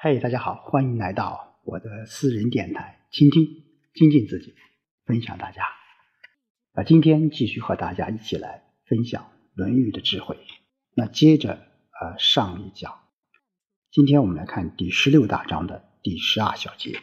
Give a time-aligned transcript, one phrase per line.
[0.00, 3.44] 嘿，大家好，欢迎来到我的私人电台，倾听、
[3.94, 4.54] 精进自己，
[5.04, 5.64] 分享大家。
[6.74, 9.20] 啊，今天继续和大家一起来分享
[9.54, 10.38] 《论语》的智慧。
[10.94, 11.54] 那接着
[12.00, 12.92] 呃上一讲，
[13.90, 17.00] 今天我们来看第十六大章的第十二小节。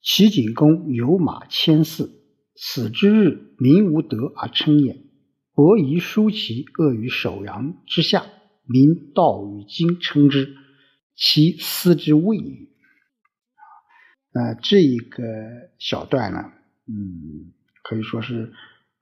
[0.00, 2.08] 齐景公有马千驷，
[2.56, 4.96] 死之日，民无德而称焉。
[5.52, 8.24] 伯夷、叔齐恶于首阳之下，
[8.64, 10.56] 民道与今称之，
[11.18, 12.68] 其思之谓与。
[14.30, 15.22] 那这一个
[15.80, 16.52] 小段呢，
[16.86, 17.52] 嗯，
[17.82, 18.52] 可以说是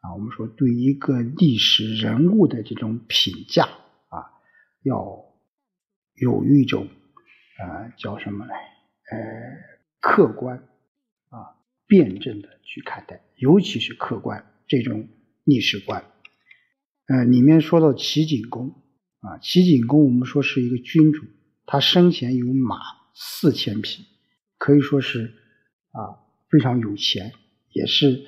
[0.01, 3.65] 啊，我们说对一个历史人物的这种评价
[4.09, 4.33] 啊，
[4.83, 5.27] 要
[6.15, 6.89] 有一种
[7.59, 8.53] 啊叫什么呢？
[9.11, 9.19] 呃，
[10.01, 10.57] 客观
[11.29, 15.07] 啊、辩证的去看待，尤其是客观这种
[15.45, 16.03] 历史观。
[17.09, 18.69] 呃，里面说到齐景公
[19.21, 21.27] 啊，齐景公我们说是一个君主，
[21.67, 22.79] 他生前有马
[23.15, 24.07] 四千匹，
[24.57, 25.35] 可以说是
[25.91, 27.33] 啊非常有钱，
[27.71, 28.25] 也是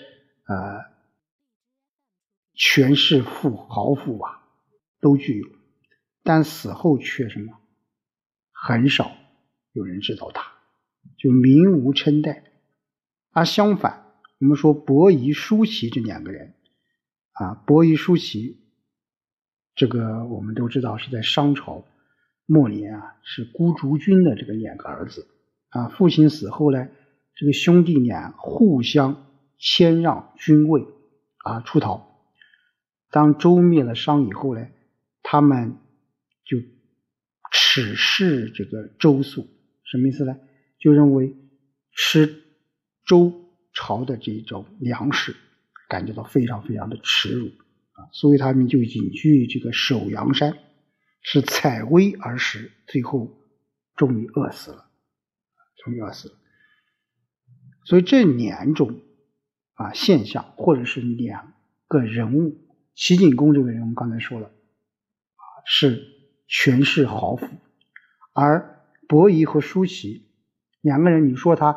[0.47, 0.80] 呃
[2.55, 4.42] 权势富豪富吧，
[5.00, 5.48] 都具有，
[6.22, 7.58] 但死后却什么
[8.50, 9.17] 很少
[9.73, 10.52] 有人知道他，
[11.17, 12.45] 就名无称代。
[13.30, 16.55] 而相反，我们说伯夷、叔齐这两个人
[17.33, 18.64] 啊，伯夷、叔齐。
[19.77, 21.84] 这个我们都知道是在商朝
[22.51, 25.29] 末年啊，是孤竹君的这个两个儿子
[25.69, 26.89] 啊，父亲死后呢，
[27.35, 29.27] 这个兄弟俩互相
[29.59, 30.87] 谦让君位
[31.45, 32.09] 啊，出逃。
[33.11, 34.67] 当周灭了商以后呢，
[35.23, 35.77] 他们
[36.47, 36.57] 就
[37.53, 39.47] 耻视这个周粟，
[39.85, 40.39] 什么意思呢？
[40.79, 41.37] 就认为
[41.93, 42.45] 吃
[43.05, 43.31] 周
[43.75, 45.37] 朝的这种粮食，
[45.87, 47.49] 感觉到非常非常的耻辱
[47.93, 48.09] 啊。
[48.13, 50.57] 所以他们就隐居于这个首阳山，
[51.20, 53.38] 是采薇而食，最后
[53.97, 54.88] 终于饿死了，
[55.84, 56.34] 终于饿死了。
[57.84, 59.00] 所以这两种
[59.74, 61.52] 啊现象，或者是两
[61.86, 62.57] 个人物，
[62.95, 66.05] 齐景公这个人，我们刚才说了啊，是
[66.46, 67.46] 权势豪富，
[68.33, 70.30] 而伯夷和叔齐
[70.80, 71.70] 两个人，你说他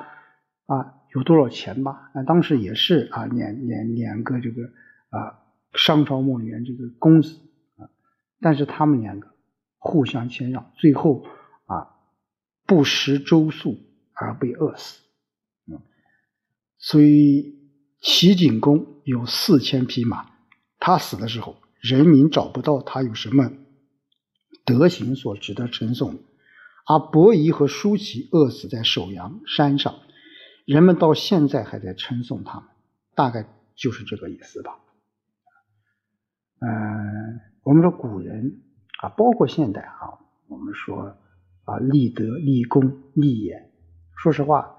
[0.66, 2.12] 啊有多少钱吧？
[2.16, 4.64] 那当时也是啊两两两个这个
[5.10, 5.38] 啊。
[5.74, 7.40] 商朝末年，这个公子，
[8.42, 9.34] 但是他们两个
[9.78, 11.26] 互相谦让，最后
[11.66, 11.96] 啊
[12.66, 13.78] 不食周粟
[14.14, 15.00] 而被饿死。
[15.68, 15.80] 嗯，
[16.80, 17.56] 所以
[18.02, 20.32] 齐景公有四千匹马，
[20.80, 23.52] 他死的时候，人民找不到他有什么
[24.66, 26.20] 德行所值得称颂。
[26.88, 30.00] 而伯夷和叔齐饿死在首阳山上，
[30.66, 32.70] 人们到现在还在称颂他们，
[33.14, 34.80] 大概就是这个意思吧。
[36.60, 38.62] 嗯，我们说古人
[39.02, 40.18] 啊，包括现代啊，
[40.48, 41.16] 我们说
[41.66, 43.72] 啊，立德、立功、立言，
[44.16, 44.78] 说实话，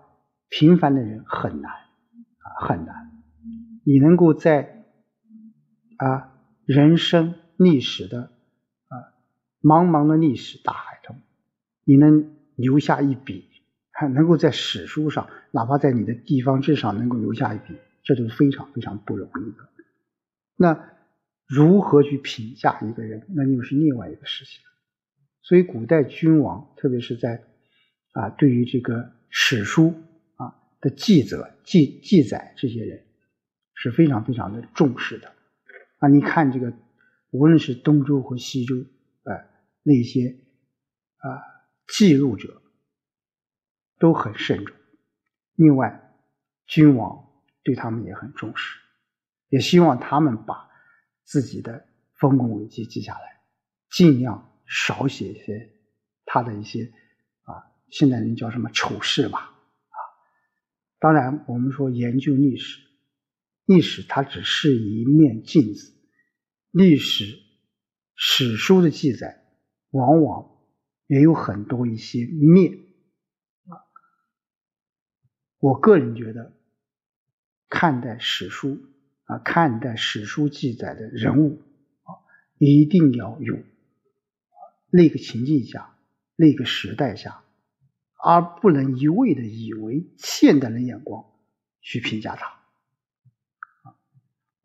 [0.48, 3.22] 平凡的人很难啊，很难。
[3.84, 4.84] 你能够在
[5.96, 6.32] 啊
[6.64, 8.32] 人生历史的
[8.88, 8.94] 啊
[9.60, 11.16] 茫茫的历史大海中，
[11.84, 13.48] 你能留下一笔，
[13.92, 19.68] 还 能够在史书上，哪怕在你的地方志上能够留下一笔，这都是非常非常不容易的。
[20.56, 20.91] 那。
[21.54, 24.62] 如何去评价一个人，那又是另外一个事情。
[25.42, 27.44] 所以，古代君王，特别是在
[28.12, 29.94] 啊，对于这个史书
[30.36, 33.04] 啊的记载、记记载这些人，
[33.74, 35.30] 是非常非常的重视的。
[35.98, 36.72] 啊，你看这个，
[37.32, 38.76] 无论是东周和西周，
[39.24, 39.44] 呃，
[39.82, 40.38] 那些
[41.18, 41.36] 啊
[41.86, 42.62] 记录者
[43.98, 44.74] 都很慎重。
[45.56, 46.14] 另外，
[46.66, 47.28] 君王
[47.62, 48.78] 对他们也很重视，
[49.50, 50.71] 也希望他们把。
[51.32, 53.40] 自己的丰功伟绩记下来，
[53.88, 55.72] 尽量少写一些
[56.26, 56.92] 他的一些
[57.44, 59.96] 啊，现代人叫什么丑事吧啊。
[60.98, 62.82] 当然，我们说研究历史，
[63.64, 65.94] 历史它只是一面镜子，
[66.70, 67.38] 历史
[68.14, 69.42] 史书的记载
[69.88, 70.58] 往往
[71.06, 72.74] 也有很多一些面
[73.68, 73.80] 啊。
[75.60, 76.52] 我个人觉得，
[77.70, 78.91] 看待史书。
[79.38, 81.62] 看待史书记载的人物
[82.02, 82.20] 啊，
[82.58, 83.58] 一定要有
[84.90, 85.96] 那个情境下、
[86.36, 87.42] 那个时代下，
[88.22, 91.24] 而不能一味的以为现代人眼光
[91.80, 92.60] 去评价他。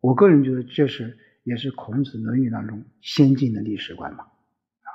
[0.00, 4.24] 我个人觉得这是也是孔子《论语》当中先进的历史观嘛。
[4.24, 4.88] 啊，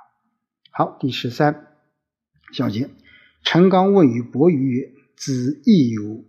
[0.72, 1.68] 好，第十三
[2.54, 2.90] 小节，
[3.44, 6.24] 陈刚问于伯鱼曰：“子亦有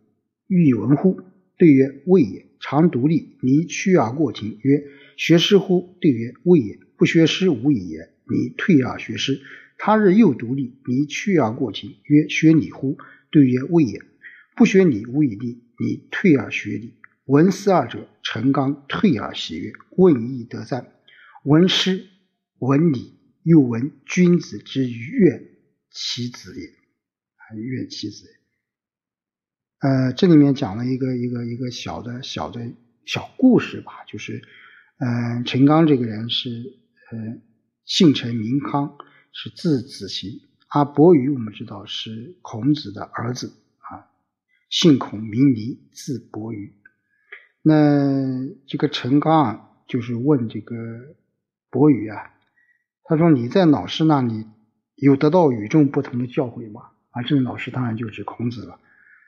[0.47, 1.21] 欲闻乎？”
[1.57, 4.85] 对曰：“未也。”常独立，离趋而过庭，曰
[5.19, 8.09] ：“学师乎？”对曰：“未也。”不学师，无以也。
[8.27, 9.43] 你退而学师，
[9.77, 12.97] 他日又独立，你去而过庭，曰：“学礼乎？”
[13.31, 14.01] 对曰：“未也。”
[14.57, 15.63] 不学礼，无以立。
[15.79, 16.95] 你退而学礼。
[17.27, 20.91] 闻思二者，陈刚退而喜曰：“问义得三。
[21.45, 22.07] 闻诗，
[22.61, 25.49] 闻礼，又闻君子之怨
[25.91, 26.67] 其子也。
[26.67, 28.44] 啊，怨其子也。
[29.85, 32.73] 呃，这里面讲了一个一个一个小的小的
[33.05, 34.41] 小故事吧，就是，
[34.97, 36.49] 嗯，陈刚这个人是，
[37.11, 37.43] 呃，
[37.85, 38.97] 姓陈名康，
[39.31, 40.41] 是字子行。
[40.69, 43.49] 啊伯鱼我们知道是孔子的儿子
[43.81, 44.09] 啊。
[44.71, 46.73] 姓孔名离，字伯鱼。
[47.61, 50.75] 那这个陈刚啊，就是问这个
[51.69, 52.33] 伯鱼啊，
[53.05, 54.47] 他说：“你在老师那里
[54.95, 56.81] 有得到与众不同的教诲吗？”
[57.13, 58.81] 啊，这个老师当然就指孔子了。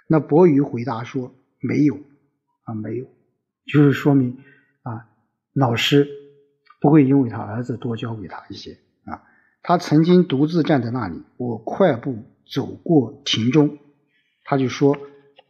[0.07, 1.97] 那伯鱼回答说：“没有
[2.65, 3.07] 啊，没有。”
[3.67, 4.39] 就是说明
[4.83, 5.09] 啊，
[5.53, 6.09] 老师
[6.81, 9.23] 不会因为他儿子多教给他一些啊。
[9.63, 13.79] 他曾经独自站在那里，我快步走过庭中，
[14.45, 14.97] 他就说。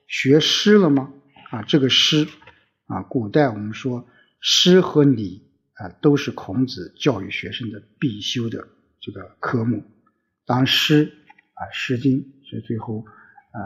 [0.08, 1.12] 学诗了吗？
[1.50, 2.29] 啊，这个诗
[2.87, 4.06] 啊，古代我们说
[4.38, 8.69] 诗和礼啊，都是孔子教育学生的必修的
[9.00, 9.82] 这个科目。
[10.44, 11.12] 当诗
[11.55, 13.05] 啊，《诗经》是最后
[13.52, 13.61] 呃，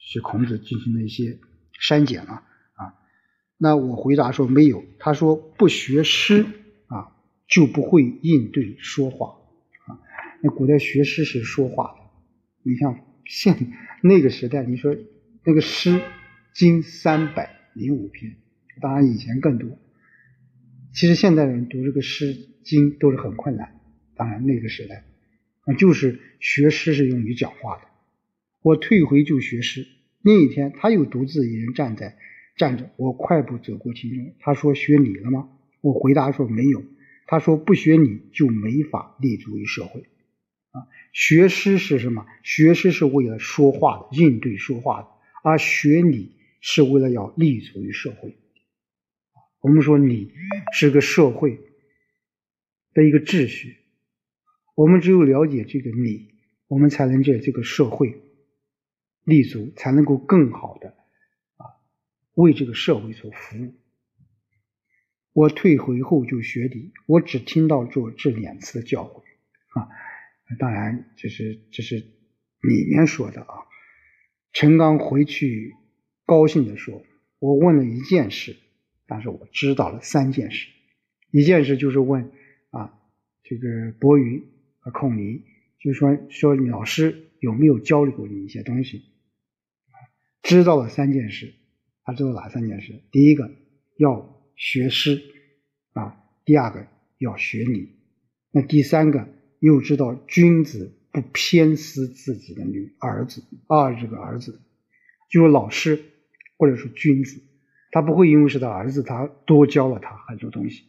[0.00, 1.38] 是孔子进行了一些
[1.78, 2.42] 删减了
[2.74, 2.94] 啊。
[3.56, 4.84] 那我回答说没有。
[4.98, 6.44] 他说不学诗
[6.88, 7.14] 啊，
[7.46, 9.36] 就不会应对说话
[9.86, 10.00] 啊。
[10.42, 12.00] 那古代学诗是说话的，
[12.64, 14.96] 你像现那个时代，你说。
[15.42, 16.02] 那个诗
[16.52, 18.36] 经三百零五篇，
[18.82, 19.78] 当然以前更多。
[20.92, 23.80] 其实现代人读这个诗经都是很困难。
[24.14, 25.06] 当然那个时代，
[25.64, 27.88] 啊，就是学诗是用于讲话的。
[28.62, 29.86] 我退回就学诗。
[30.22, 32.18] 另一天，他又独自一人站在
[32.56, 32.90] 站着。
[32.96, 34.34] 我快步走过其中。
[34.40, 35.48] 他说：“学礼了吗？”
[35.80, 36.84] 我回答说：“没有。”
[37.26, 40.04] 他说：“不学礼就没法立足于社会。”
[40.72, 42.26] 啊，学诗是什么？
[42.42, 45.08] 学诗是为了说话的，应对说话的。
[45.42, 48.36] 而学礼是为了要立足于社会。
[49.62, 50.32] 我们说礼
[50.72, 51.58] 是个社会
[52.94, 53.76] 的一个秩序，
[54.74, 56.28] 我们只有了解这个礼，
[56.68, 58.20] 我们才能在这个社会
[59.30, 60.88] 立足，才能够更好的
[61.56, 61.64] 啊
[62.34, 63.74] 为这个社会所服务。
[65.32, 69.22] 我退回后就学礼，我只听到这这两次的教诲
[69.78, 69.88] 啊，
[70.58, 73.54] 当然这是这是里面说的啊。
[74.52, 75.76] 陈刚回去
[76.26, 77.04] 高兴地说
[77.38, 78.56] ：“我问了一件事，
[79.06, 80.68] 但是我知道了三件事。
[81.30, 82.32] 一件事就是问
[82.70, 82.98] 啊，
[83.44, 84.42] 这个伯鱼
[84.80, 85.44] 和孔明，
[85.78, 89.04] 就说说老师有没有教过你一些东西？
[90.42, 91.54] 知道了三件事，
[92.04, 93.02] 他知道哪三件事？
[93.10, 93.50] 第一个
[93.96, 95.22] 要学诗
[95.92, 96.86] 啊，第二个
[97.18, 97.96] 要学礼，
[98.50, 99.28] 那第三个
[99.58, 104.60] 又知道君子。”不偏私自己的女儿子啊，这个儿子
[105.28, 106.04] 就是老师
[106.56, 107.42] 或者说君子，
[107.90, 110.84] 他不会因为是他儿子，他多教了他很多东西。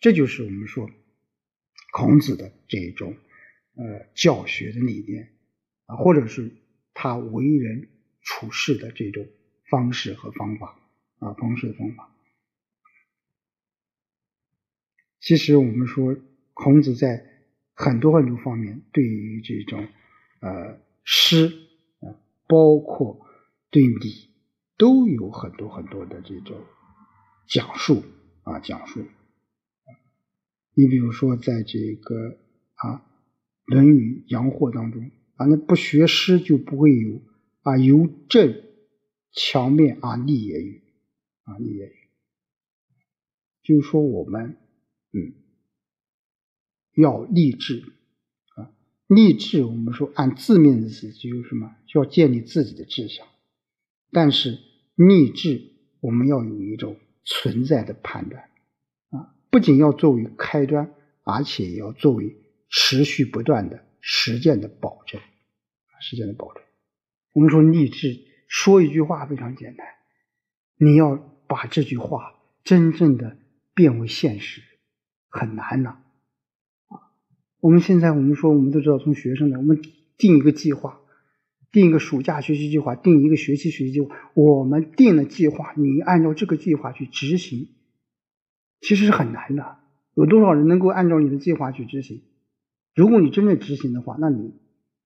[0.00, 0.90] 这就是我们说
[1.92, 3.14] 孔子的这种
[3.74, 5.34] 呃教学的理念
[5.84, 6.50] 啊，或者是
[6.94, 7.90] 他为人
[8.22, 9.26] 处事的这种
[9.68, 10.80] 方式和方法
[11.18, 12.14] 啊，方式方法。
[15.20, 16.16] 其实我们说
[16.54, 17.28] 孔子在。
[17.74, 19.88] 很多很多方面，对于这种
[20.40, 21.46] 呃诗
[22.00, 23.26] 啊，包括
[23.70, 24.28] 对礼，
[24.76, 26.60] 都有很多很多的这种
[27.48, 28.04] 讲述
[28.42, 29.06] 啊讲述。
[30.74, 32.36] 你比如说，在这个
[32.74, 32.98] 啊
[33.64, 37.22] 《论语阳货》当中啊，那不学诗就不会有
[37.62, 38.62] 啊由正
[39.32, 40.82] 墙面啊立也语
[41.44, 41.96] 啊立也语，
[43.62, 44.56] 就是说我们
[45.12, 45.34] 嗯。
[46.94, 47.84] 要立志
[48.54, 48.70] 啊！
[49.06, 51.74] 立志，我们说按字面意思就是什么？
[51.86, 53.26] 就要建立自己的志向。
[54.10, 54.58] 但是
[54.94, 58.50] 立志，我们要有一种存在的判断
[59.08, 60.92] 啊，不仅要作为开端，
[61.22, 62.36] 而且也要作为
[62.68, 66.62] 持续不断的实践的保证啊，实践的保证。
[67.32, 69.86] 我们说励志，说一句话非常简单，
[70.76, 72.34] 你要把这句话
[72.64, 73.38] 真正的
[73.74, 74.62] 变为现实，
[75.28, 75.98] 很难呐。
[77.60, 79.80] 我们现在我们说，我们都知道，从学生来我们
[80.18, 81.00] 定一个计划，
[81.70, 84.14] 定一个暑假学习计划，定一个学期学习计划。
[84.34, 87.68] 我们定了计划，你按照这个计划去执行，
[88.80, 89.78] 其实是很难的。
[90.14, 92.22] 有多少人能够按照你的计划去执行？
[92.94, 94.52] 如果你真正执行的话，那你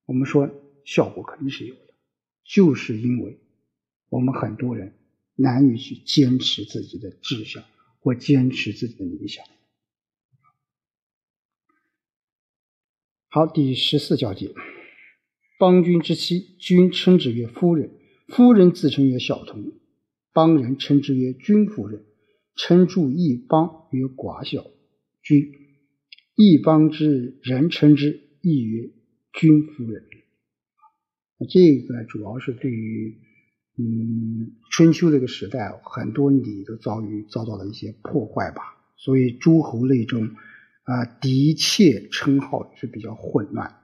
[0.07, 0.51] 我们说
[0.85, 1.86] 效果肯定是有的，
[2.47, 3.41] 就是因为
[4.09, 4.95] 我们很多人
[5.35, 7.65] 难以去坚持自己的志向
[8.01, 9.45] 或坚持自己的理想。
[13.29, 14.55] 好，第十四小节：
[15.59, 17.91] 邦君之妻，君称之曰夫人；
[18.29, 19.73] 夫人自称曰小童，
[20.33, 22.01] 邦人称之曰君夫人；
[22.55, 24.71] 称助一邦曰寡小
[25.21, 25.53] 君，
[26.35, 28.91] 一邦之人称之亦曰
[29.33, 30.09] 君夫人。
[31.39, 33.19] 那这个主要是对于，
[33.79, 38.63] 嗯，春秋这个时代，很多礼都遭遇遭到了一些破坏吧。
[38.97, 40.31] 所以诸侯内中，
[40.85, 43.77] 啊，嫡妾称号是比较混乱。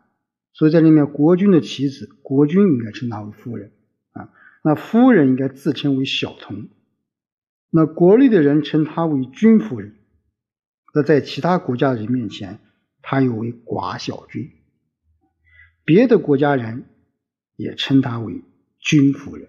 [0.55, 3.73] 所以在里面，国君的妻子，国君应该称她为夫人
[4.13, 4.31] 啊。
[4.65, 6.69] 那夫人应该自称为小童。
[7.69, 9.97] 那国内的人称她为君夫人。
[10.95, 12.61] 那在其他国家人面前，
[13.03, 14.51] 她又为寡小君。
[15.85, 16.87] 别的国家人。
[17.63, 18.43] 也称他为
[18.81, 19.49] 君夫人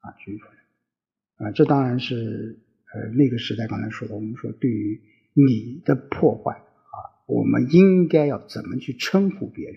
[0.00, 2.60] 啊，君夫人啊，这当然是
[2.92, 5.00] 呃那个时代刚才说的，我们说对于
[5.32, 6.96] 礼的破坏啊，
[7.26, 9.76] 我们应该要怎么去称呼别人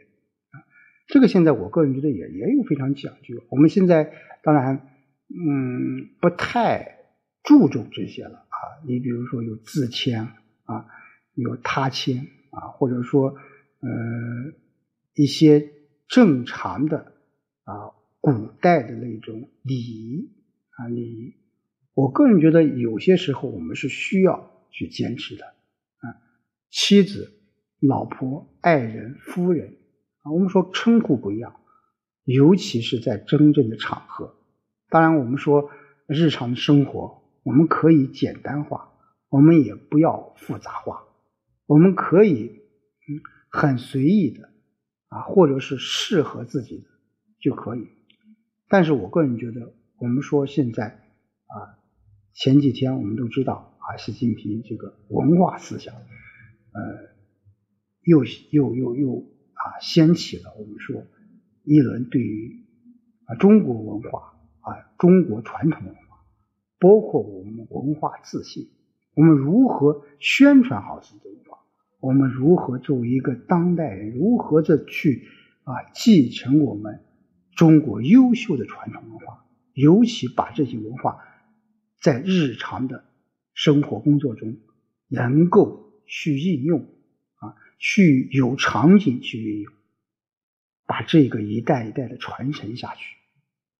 [0.52, 0.60] 啊？
[1.08, 3.42] 这个现在我个人觉得也也有非常讲究。
[3.50, 4.12] 我们现在
[4.44, 4.90] 当然
[5.30, 6.98] 嗯不太
[7.44, 10.22] 注重这些了啊，你比如说有自谦
[10.66, 10.86] 啊，
[11.36, 13.90] 有他谦啊，或者说呃
[15.16, 15.70] 一些
[16.10, 17.14] 正常的。
[18.22, 20.30] 古代的那种礼仪
[20.72, 21.34] 啊，礼仪，
[21.94, 26.20] 我个人觉得有些时候我们是需要去坚持的啊。
[26.70, 27.32] 妻子、
[27.80, 29.78] 老婆、爱人、夫人
[30.24, 31.56] 啊，我们说称呼不一样，
[32.26, 34.36] 尤其是在真正的场合。
[34.90, 35.70] 当然，我们说
[36.08, 38.92] 日常生活，我们可以简单化，
[39.30, 41.04] 我们也不要复杂化，
[41.68, 42.46] 我们可以
[43.08, 44.50] 嗯很随意的
[45.08, 46.84] 啊，或者是适合自己的。
[47.42, 47.88] 就可以，
[48.70, 51.02] 但是我个人觉得，我们说现在
[51.48, 51.82] 啊，
[52.34, 56.02] 前几天我们都知道啊，习近平这个文化思想，呃，
[58.04, 59.16] 又又又又
[59.54, 61.04] 啊，掀起了我们说
[61.64, 62.64] 一轮对于
[63.26, 66.02] 啊中国文化啊中国传统文化，
[66.80, 68.70] 包括我们文化自信，
[69.16, 71.58] 我们如何宣传好自己的文化，
[72.00, 75.28] 我们如何作为一个当代人，如何的去
[75.64, 77.04] 啊继承我们。
[77.60, 81.20] 中国优秀的传统文化，尤其把这些文化
[82.00, 83.04] 在日常的
[83.54, 84.56] 生活工作中
[85.10, 86.80] 能够去应用
[87.36, 89.74] 啊，去有场景去运用，
[90.86, 93.18] 把这个一代一代的传承下去。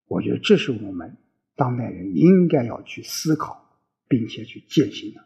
[0.07, 1.15] 我觉得这是我们
[1.55, 5.25] 当代人应该要去思考并且去践行的。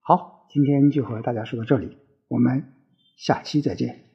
[0.00, 2.74] 好，今天就和大家说到这里，我们
[3.16, 4.13] 下期再见。